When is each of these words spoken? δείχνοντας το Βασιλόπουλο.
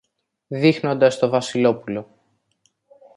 δείχνοντας 0.47 1.19
το 1.19 1.29
Βασιλόπουλο. 1.29 2.07